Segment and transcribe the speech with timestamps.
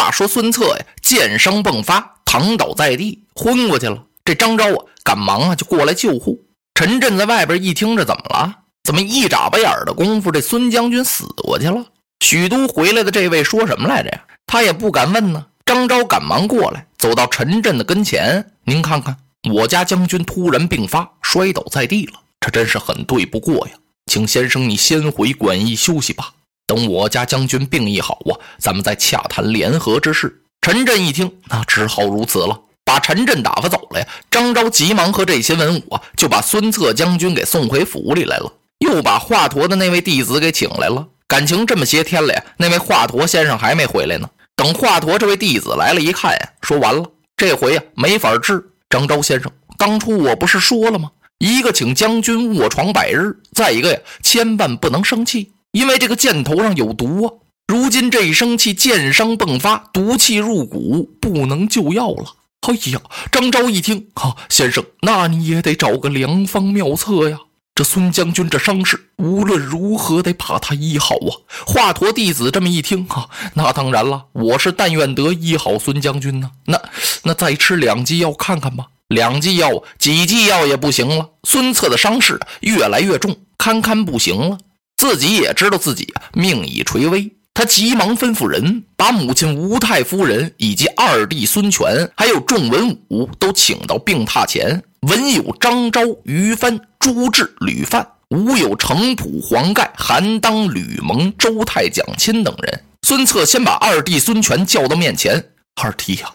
[0.00, 4.02] 话说孙策呀，剑伤迸发，躺倒在地，昏过去了。
[4.24, 6.40] 这张昭啊，赶忙啊就过来救护。
[6.74, 8.60] 陈震在外边一听，这怎么了？
[8.82, 11.84] 怎么一眨巴眼的功夫，这孙将军死过去了？
[12.20, 14.24] 许都回来的这位说什么来着呀？
[14.46, 15.44] 他也不敢问呢。
[15.66, 19.18] 张昭赶忙过来，走到陈震的跟前：“您看看，
[19.52, 23.74] 我家将军突然病发，摔倒在地了，这真是很对不过呀。
[24.06, 26.32] 请先生你先回馆驿休息吧，
[26.70, 34.06] 等我家将军病愈好啊，咱们再洽谈联合之事。”陈震一听，那只好如此了，把陈震打发走了呀。
[34.30, 41.04] 张昭急忙和这些文武啊，就把孙策将军给送回府里来了，又把华佗的那位弟子给请来了。
[41.26, 44.30] 感情这么些天了呀，那位华佗先生还没回来呢。
[44.54, 47.04] 等华佗这位弟子来了，一看呀，说完了，
[47.36, 48.64] 这回呀没法治。
[48.88, 51.10] 张昭先生，当初我不是说了吗？
[51.38, 57.32] 一个请将军卧床百日，再一个呀，千万不能生气，因为这个箭头上有毒啊。
[57.66, 62.34] 如今这一生气，箭伤迸发，毒气入骨，不能救药了。
[62.62, 67.38] 哎呀，张昭一听，哈，先生，那你也得找个良方妙策呀。
[67.74, 71.32] 这孙将军这伤势，无论如何得把他医好啊！
[71.66, 76.50] 华佗弟子这么一听，哈，那当然了，我是但愿得医好孙将军呢。
[76.66, 76.78] 那
[77.22, 78.86] 那再吃两剂药看看吧。
[79.08, 81.30] 两剂药，几剂药也不行了。
[81.44, 84.58] 孙策的伤势越来越重，堪堪不行了。
[85.00, 94.82] 自己也知道自己命已垂危，他急忙吩咐人把母亲吴太夫人以及二弟孙权，还有众文武都请到病榻前。
[95.08, 102.84] 文有张昭、于帆、朱志、吕范；武有程普、黄盖、韩当、吕蒙、周泰、蒋钦等人。
[103.00, 105.42] 孙策先把二弟孙权叫到面前
[105.80, 106.30] ：“二弟呀，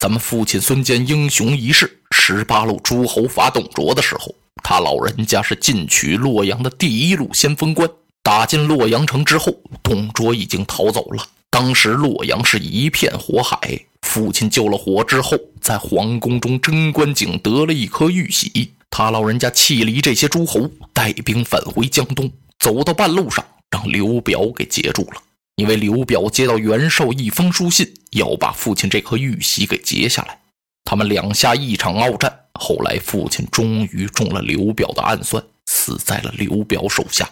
[0.00, 4.34] 咱们父亲孙坚英雄一世，十八路诸侯伐董卓的时候，
[4.64, 7.88] 他老人家是进取洛阳的第一路先锋官。
[8.28, 11.26] 打进洛阳城之后，董卓已经逃走了。
[11.48, 13.58] 当时洛阳是一片火海。”
[14.04, 18.74] 父亲救了火之后，在皇宫中贞观景得了一颗玉玺。
[18.90, 22.30] 他老人家气离这些诸侯，带兵返回江东。
[22.58, 25.22] 走到半路上，让刘表给截住了。
[25.56, 30.38] 因为刘表接到袁绍一封书信，要把父亲这颗玉玺给截下来。
[30.84, 37.26] 他们两下一场鏖战，后来父亲终于中了刘表的暗算，死在了刘表手下。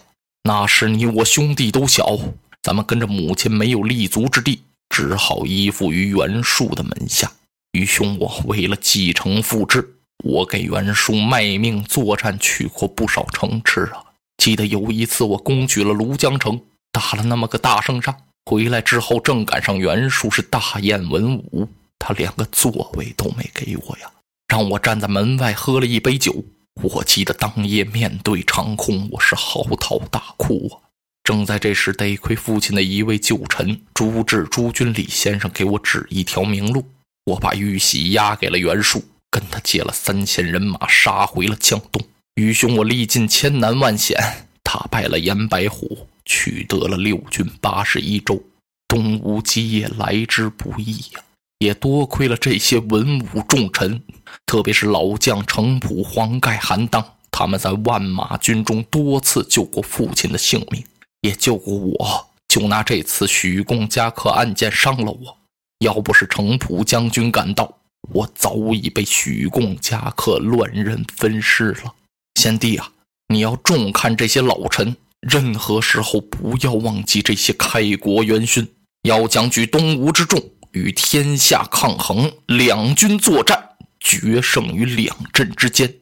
[0.47, 2.17] 那时你我兄弟都小，
[2.63, 4.61] 咱们跟着母亲没有立足之地。
[4.89, 7.29] 只好依附于袁术的门下。
[7.73, 14.01] 愚兄，我为了继承父志，我给袁术卖命作战，取过不少城池啊。
[14.37, 16.61] 记得有一次，我攻取了庐江城，
[16.93, 18.15] 打了那么个大胜仗，
[18.45, 21.67] 回来之后正赶上袁术是大宴文武，
[21.99, 24.09] 他连个座位都没给我呀，
[24.47, 26.33] 让我站在门外喝了一杯酒。
[26.83, 30.87] 我记得当夜面对长空，我是嚎啕大哭啊。
[31.23, 36.85] 正在这时，得亏父亲的一位旧臣朱志、朱君礼先生给我指一条明路。
[37.25, 42.01] 我把玉玺押给了袁术，跟他借了三千人马，杀回了江东。
[42.35, 44.17] 愚兄，我历尽千难万险，
[44.63, 48.41] 打败了严白虎，取得了六郡八十一州。
[48.87, 51.19] 东吴基业来之不易呀，
[51.59, 54.01] 也多亏了这些文武重臣，
[54.45, 60.83] 特别是老将程普、黄盖、韩当，他们在万马军中多次救过父亲的性命。
[61.21, 65.37] 也救过我，就拿这次许贡家客案件伤了我。
[65.79, 67.79] 要不是程普将军赶到，
[68.13, 71.95] 我早已被许贡家客乱刃分尸了。
[72.39, 72.91] 贤弟啊，
[73.29, 78.67] 你要重看这些老臣，任何时候不要忘记这些开国元勋。
[79.03, 80.39] 要将举东吴之众
[80.71, 85.93] 与天下抗衡，两军作战，决胜于两阵之间，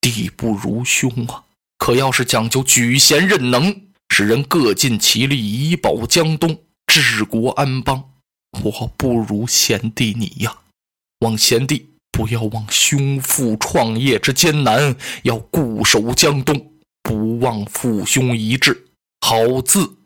[0.00, 1.44] 地不如兄啊！
[1.78, 3.82] 可要是讲究举贤任能。
[4.08, 8.12] 使人各尽其力以保江东，治国安邦。
[8.62, 10.58] 我不如贤弟你呀，
[11.18, 16.72] 望贤弟不要忘兄父创业之艰难，要固守江东，
[17.02, 18.86] 不忘父兄一志，
[19.20, 19.98] 好自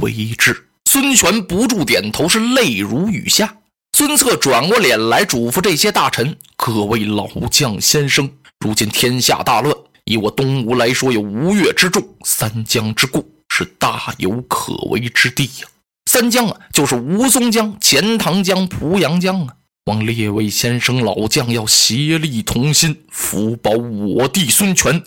[0.00, 0.70] 为之。
[0.92, 3.56] 孙权不住点头，是泪如雨下。
[3.96, 8.30] 孙策转过脸来嘱咐这些大臣：各位老将先生，
[8.60, 9.74] 如今天下大乱，
[10.04, 13.26] 以我东吴来说，有吴越之众，三江之固。
[13.48, 15.68] 是大有可为之地呀！
[16.10, 19.54] 三江啊，就是吴淞江、钱塘江、濮阳江啊。
[19.86, 25.02] 望列位先生老将要协力同心，辅保我弟孙权。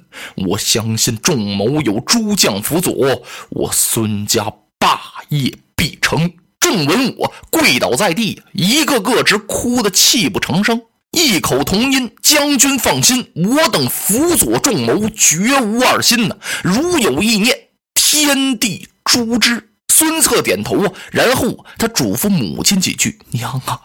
[0.48, 3.22] 我相信众谋有诸将辅佐，
[3.52, 5.00] 我孙家霸
[5.30, 6.31] 业必成。
[6.60, 10.81] 众文武跪倒在地，一个个直哭得泣不成声，
[11.12, 16.36] 异口同音：“将军放心，我等辅佐众谋，绝无二心呐！
[16.63, 17.56] 如有意念。”
[17.94, 19.69] 天地诛之！
[19.94, 23.80] 孙策点头啊，然后他嘱咐母亲几句：“娘啊，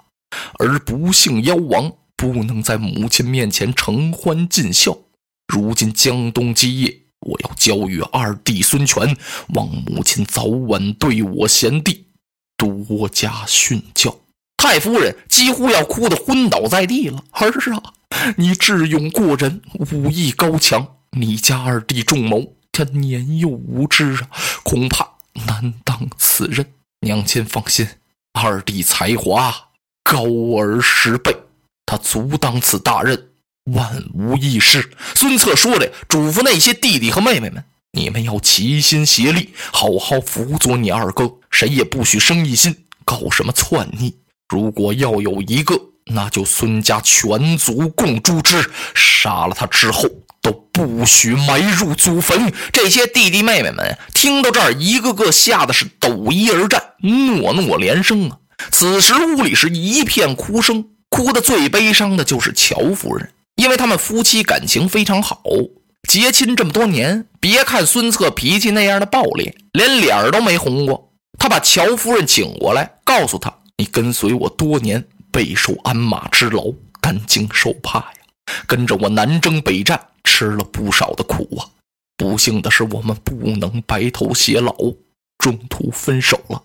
[0.59, 4.97] 儿不幸夭亡，不能在母亲面前承欢尽孝。
[5.47, 9.17] 如今江东基业，我要交与二弟孙权，
[9.55, 12.07] 望母亲早晚对我贤弟
[12.57, 14.17] 多加训教。”
[14.57, 17.25] 太夫人几乎要哭得昏倒在地了。
[17.31, 17.95] 儿啊，
[18.37, 19.63] 你智勇过人，
[19.93, 24.29] 武艺高强，你家二弟仲谋，他年幼无知啊，
[24.63, 25.09] 恐怕
[25.47, 26.67] 难当此任。
[27.01, 27.89] 娘亲放心，
[28.35, 29.71] 二弟才华
[30.05, 31.35] 高而十倍，
[31.87, 33.30] 他足当此大任，
[33.65, 34.91] 万无一失。
[35.15, 37.63] 孙策说着，嘱咐那些弟弟和妹妹们
[37.93, 44.17] ：“你们要齐心协力，好好辅佐你二哥，谁也不许生异心，搞什么篡逆。”
[44.49, 48.69] 如果要有一个，那就孙家全族共诛之。
[48.95, 50.09] 杀了他之后，
[50.43, 52.53] 都不许埋入祖坟。
[52.73, 58.39] 这些弟弟妹妹们听到这儿，一个个吓得是抖衣而战，诺诺连声啊！
[58.73, 63.31] 此时屋里是一片哭声，哭得最悲伤的就是乔夫人，
[63.61, 65.43] 因为他们夫妻感情非常好，
[66.09, 71.13] 结亲这么多年，别看孙策脾气那样的暴烈，连脸儿都没红过。
[71.39, 73.55] 他把乔夫人请过来，告诉他。
[73.77, 76.73] 你跟随我多年，备受鞍马之劳，
[77.03, 78.15] 担惊受怕呀。
[78.67, 81.69] 跟着我南征北战，吃了不少的苦啊。
[82.17, 84.75] 不幸的是，我们不能白头偕老，
[85.37, 86.63] 中途分手了。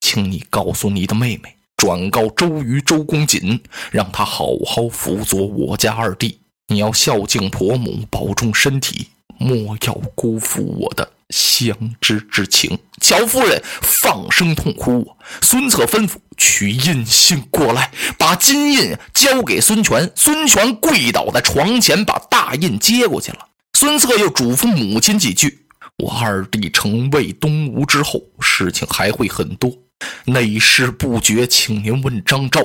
[0.00, 6.38] 请你告诉你的妹妹，转告周瑜、周公瑾，让他好好辅佐我家二弟。
[6.68, 11.10] 你要孝敬婆母，保重身体，莫要辜负我的。
[11.30, 15.16] 相知之情，乔夫人放声痛哭。
[15.40, 20.08] 孙策吩咐取印信过来，把金印交给孙权。
[20.14, 23.48] 孙权跪倒在床前，把大印接过去了。
[23.72, 25.66] 孙策又嘱咐母亲几句
[25.98, 29.72] ：“我二弟成魏东吴之后，事情还会很多，
[30.24, 32.60] 内事不决，请您问张昭；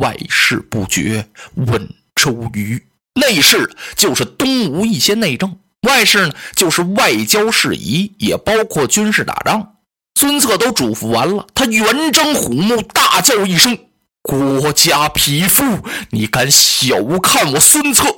[0.00, 2.82] 外事不决，问周瑜。
[3.14, 9.74] 内事就是东吴一些内政。”外事呢，就是外交事宜，也包括军事打仗。
[10.18, 13.78] 孙策都嘱咐完了，他圆睁虎目，大叫一声
[14.22, 15.62] ：“国家匹夫！
[16.10, 18.08] 你敢小看我孙策，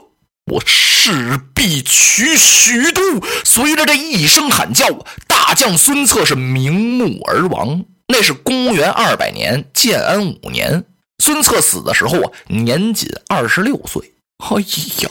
[0.51, 3.03] 我势必取许都！”
[3.45, 7.85] 随着这一声喊叫，大将孙策是瞑目而亡。
[8.11, 10.85] 那是公元二百年建安五年，
[11.23, 14.15] 孙策死的时候啊，年仅二十六岁。
[14.39, 14.61] 哎
[15.03, 15.11] 呀！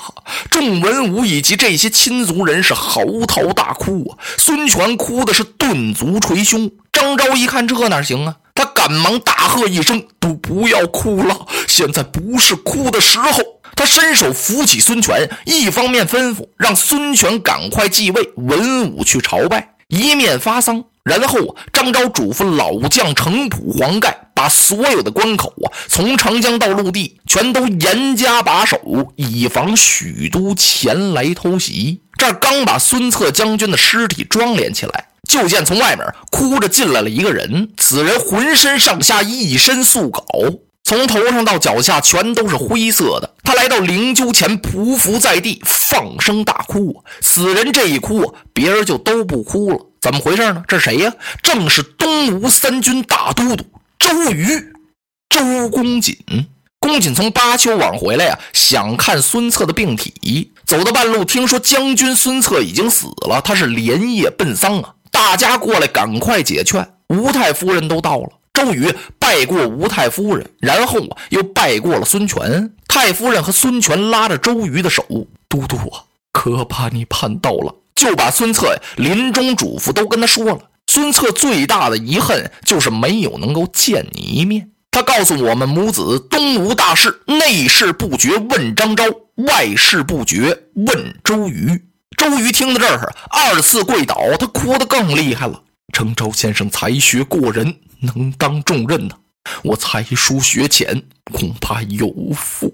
[0.50, 4.18] 众文武以及这些亲族人是嚎啕大哭啊！
[4.38, 6.72] 孙权哭的是顿足捶胸。
[6.92, 8.38] 张昭一看这哪行啊？
[8.56, 13.44] 他赶忙大喝一声：“都不要哭了，现在不是哭的时候。”
[13.76, 20.86] 他伸手扶起孙权，一方面吩咐让孙权赶快继位，文武去朝拜，一面发丧。
[21.08, 24.16] 然后张昭嘱咐老将程普、黄盖。
[24.38, 28.80] 把所有的关口啊，从长江到陆地，全都严加把守，
[29.16, 32.02] 以防许都前来偷袭。
[32.20, 37.72] 这刚把孙策将军的尸体装殓起来，就见从外面哭着进来了一个人。
[37.78, 40.22] 此人浑身上下一身素稿，
[40.84, 43.34] 从头上到脚下全都是灰色的。
[43.44, 47.04] 他来到灵柩前，匍匐在地，放声大哭。
[47.22, 49.80] 死人这一哭，别人就都不哭了。
[50.12, 50.64] 怎么回事呢？
[50.68, 51.14] 这是谁呀？
[51.42, 53.66] 正是东吴三军大都督。
[54.00, 54.74] 周瑜、
[55.30, 56.18] 周公瑾，
[56.80, 60.52] 公瑾从巴丘往回来呀，想看孙策的病体。
[60.66, 64.94] 走到半路，听说将军孙策已经死了，他是连夜奔丧啊。
[65.12, 66.88] 大家过来，赶快解劝。
[67.10, 72.74] 吴太夫人都到了，周瑜拜过吴太夫人，然后啊，又拜过了孙权。
[72.88, 75.06] 太夫人和孙权拉着周瑜的手
[75.50, 80.60] ：“都督啊，可把你盼到了。”就把孙策临终嘱咐都跟他说了。
[80.86, 84.70] 孙策最大的遗恨就是没有能够见你一面。
[84.92, 91.84] 他告诉我们母子：东吴大事，内事不决，问张昭；外事不决，问周瑜。
[92.16, 95.62] 周瑜听到这儿，二次跪倒，他哭得更厉害了。
[95.94, 99.16] 程昭先生才学过人，能当重任呢。
[99.64, 102.74] 我才疏学浅，恐怕有负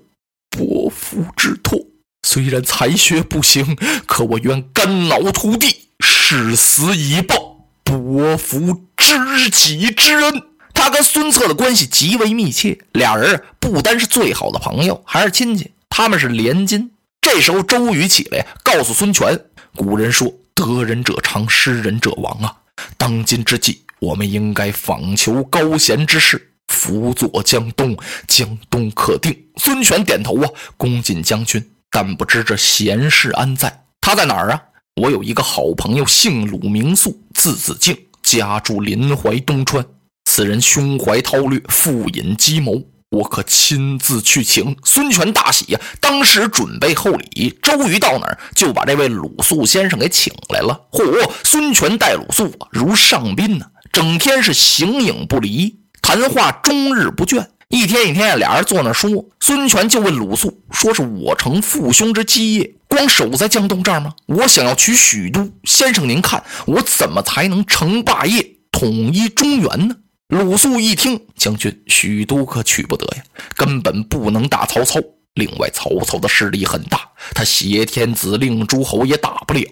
[0.49, 1.79] 伯父之托。
[2.23, 3.77] 虽然才学不行，
[4.07, 7.67] 可我愿肝脑涂地，誓死以报。
[7.83, 10.41] 伯父知己之恩，
[10.73, 16.89] 他跟孙策的关系极为密切，俩人不单是最好的朋友，还是亲戚，他们是连襟。
[17.21, 19.39] 这时候，周瑜起来告诉孙权
[19.75, 22.55] ：“古人说，得人者昌，失人者亡啊！
[22.97, 27.95] 当今之际，我们应该访求高贤之士，辅佐江东，
[28.27, 31.63] 江东可定。”孙权点头啊，恭敬将军，
[31.95, 33.85] 但不知这贤士安在？
[34.01, 34.59] 他在哪儿啊？
[34.95, 39.85] 我有一个好朋友，姓鲁名肃，字子敬，家住临淮东川。
[40.25, 42.81] 此人胸怀韬略，富隐计谋，
[43.11, 44.75] 我可亲自去请。
[44.83, 47.55] 孙权大喜呀，当时准备厚礼。
[47.61, 50.87] 周瑜到哪儿，就把这位鲁肃先生给请来了。
[50.91, 57.45] 嚯，孙权待鲁肃，如上宾呢，整天是形影不离，谈话终日不倦。
[57.73, 59.09] 一天一天，俩人坐那说。
[59.39, 64.13] 孙权就问鲁肃说：“是我承父兄之基业，光守在江东这儿吗？
[64.27, 69.95] 我想要取许都，先生您看我怎么才能成霸业，统一中原呢？”
[70.29, 73.23] 鲁肃一听，将军，许都可取不得呀，
[73.55, 74.99] 根本不能打曹操。
[75.33, 76.99] 另外，曹操的势力很大，
[77.33, 79.65] 他挟天子令诸侯也打不了，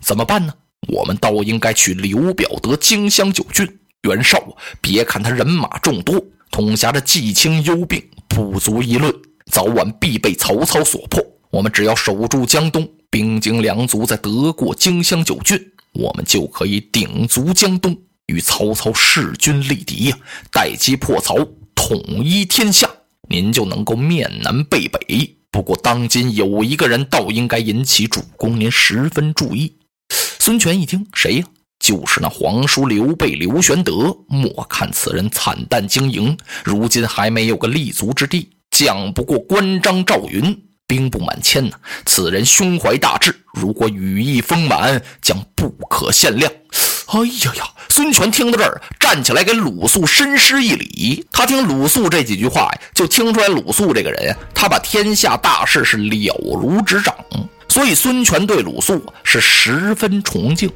[0.00, 0.54] 怎么办呢？
[0.88, 3.78] 我们倒应该去刘表得荆襄九郡。
[4.08, 4.42] 袁绍，
[4.80, 9.12] 别看他人马众多，统辖着冀青幽并，不足一论，
[9.50, 11.24] 早晚必被曹操所破。
[11.50, 15.58] 我们只要守住江东，兵精粮足，再得过荆襄九郡，
[15.94, 17.96] 我们就可以鼎足江东。
[18.26, 20.18] 与曹操势均力敌呀，
[20.52, 21.36] 待机破曹，
[21.74, 22.86] 统一天下，
[23.30, 25.38] 您就能够面南背北。
[25.50, 29.78] 不过当今有一个人，倒应该引起主公您十分注意。
[30.38, 31.44] 孙权一听，谁呀？
[31.82, 34.16] 就是那皇叔刘备刘玄德。
[34.28, 41.76] 莫看此人惨淡经营，如今还没有个立足之地，讲不过关张赵云，兵不满千呢。
[42.06, 46.50] 此人胸怀大志，如果羽翼丰满，将不可限量。
[47.08, 47.68] 哎呀呀！
[47.88, 51.26] 孙权听到这儿，站起来给鲁肃深施一礼。
[51.30, 57.14] 他听鲁肃这几句话呀，就听出来鲁肃这个人呀，他把天下大事是了如指掌，
[57.68, 60.70] 所以孙权对鲁肃是十分崇敬。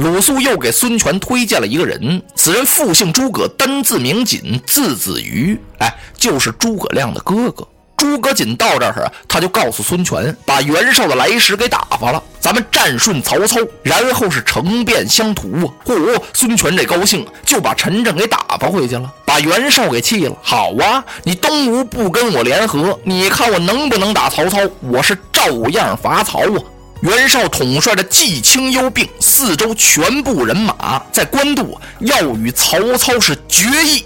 [0.00, 7.68] 鲁肃又给孙权推荐了一个人，此人复姓诸葛，单字明锦，字子瑜，哎，就是诸葛亮的哥哥。
[7.98, 15.68] 诸葛瑾到这儿啊，他就告诉孙权，把袁绍的来使给打发了，咱们战顺曹操，然后是乘便相图啊！
[15.84, 20.34] 嚯，孙权这高兴，就把陈震给打发回去了，把袁绍给气了。
[20.40, 24.58] 好啊，你东吴不跟我联合，你看我能不能打曹操？
[24.80, 26.56] 我是照样伐曹啊！
[27.02, 34.04] 袁绍统帅着冀青幽并四周全部人马，在官渡要与曹操是决一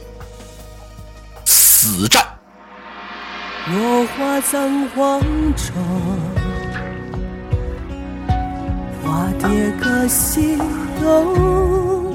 [1.45, 2.25] 死战。
[3.67, 5.21] 落花葬黄
[5.57, 5.75] 冢，
[9.03, 10.57] 花蝶各西
[11.03, 12.15] 东。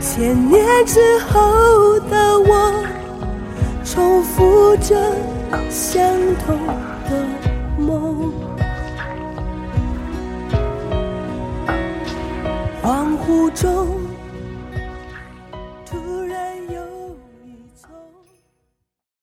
[0.00, 2.72] 千年之后的我，
[3.84, 4.96] 重复着
[5.68, 6.02] 相
[6.44, 6.66] 同
[7.08, 7.26] 的
[7.78, 8.32] 梦。
[12.82, 14.01] 恍惚中。